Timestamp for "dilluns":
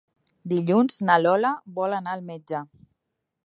0.53-0.95